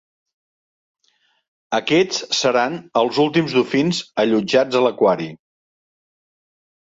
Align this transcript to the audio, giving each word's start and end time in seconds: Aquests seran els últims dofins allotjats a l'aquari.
Aquests 1.79 2.21
seran 2.37 2.79
els 3.01 3.19
últims 3.25 3.53
dofins 3.57 3.99
allotjats 4.23 4.79
a 4.79 4.83
l'aquari. 4.87 5.29